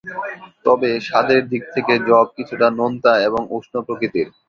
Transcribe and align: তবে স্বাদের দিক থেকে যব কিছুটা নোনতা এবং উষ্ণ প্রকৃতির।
তবে 0.65 0.89
স্বাদের 1.07 1.41
দিক 1.51 1.63
থেকে 1.75 1.93
যব 2.09 2.25
কিছুটা 2.37 2.67
নোনতা 2.77 3.13
এবং 3.27 3.41
উষ্ণ 3.57 3.73
প্রকৃতির। 3.87 4.27